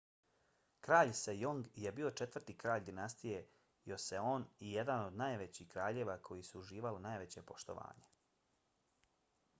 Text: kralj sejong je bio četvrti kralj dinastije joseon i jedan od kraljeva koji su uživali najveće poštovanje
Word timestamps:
kralj 0.85 1.11
sejong 1.17 1.59
je 1.81 1.91
bio 1.99 2.11
četvrti 2.21 2.55
kralj 2.63 2.87
dinastije 2.87 3.43
joseon 3.91 4.47
i 4.69 4.73
jedan 4.79 5.07
od 5.29 5.61
kraljeva 5.75 6.19
koji 6.31 6.49
su 6.51 6.65
uživali 6.65 7.07
najveće 7.09 7.47
poštovanje 7.53 8.13